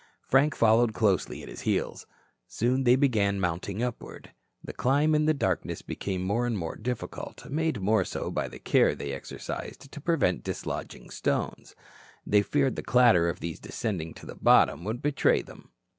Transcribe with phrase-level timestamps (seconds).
[0.23, 2.07] Frank followed closely at his heels.
[2.47, 4.31] Soon they began mounting upward.
[4.63, 8.57] The climb in the darkness became more and more difficult, made more so by the
[8.57, 11.75] care they exercised to prevent dislodging stones.
[12.25, 15.69] They feared the clatter of these descending to the bottom would betray them.